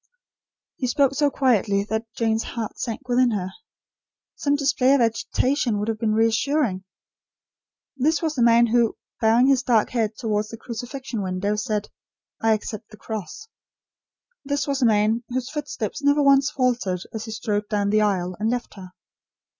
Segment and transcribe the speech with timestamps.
[0.77, 3.49] He spoke so quietly that Jane's heart sank within her.
[4.35, 6.83] Some display of agitation would have been reassuring.
[7.95, 11.89] This was the man who, bowing his dark head towards the crucifixion window, said:
[12.41, 13.47] "I accept the cross."
[14.43, 18.35] This was the man, whose footsteps never once faltered as he strode down the aisle,
[18.39, 18.93] and left her.